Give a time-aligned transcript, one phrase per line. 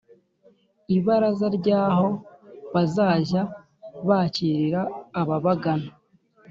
[0.97, 2.07] Ibaraza ry aho
[2.73, 3.41] bazajya
[4.07, 4.81] bakirira
[5.21, 5.89] ababagana